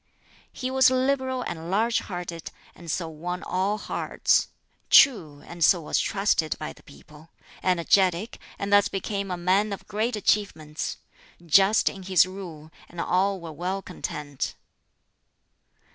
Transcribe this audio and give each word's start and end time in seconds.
He 0.51 0.71
was 0.71 0.89
liberal 0.89 1.43
and 1.43 1.69
large 1.69 1.99
hearted, 1.99 2.49
and 2.73 2.89
so 2.89 3.07
won 3.07 3.43
all 3.43 3.77
hearts; 3.77 4.47
true, 4.89 5.43
and 5.45 5.63
so 5.63 5.79
was 5.81 5.99
trusted 5.99 6.57
by 6.57 6.73
the 6.73 6.81
people; 6.81 7.29
energetic, 7.61 8.39
and 8.57 8.73
thus 8.73 8.87
became 8.87 9.29
a 9.29 9.37
man 9.37 9.71
of 9.71 9.87
great 9.87 10.15
achievements; 10.15 10.97
just 11.45 11.87
in 11.87 12.01
his 12.01 12.25
rule, 12.25 12.71
and 12.89 12.99
all 12.99 13.39
were 13.39 13.51
well 13.53 13.83
content. 13.83 14.55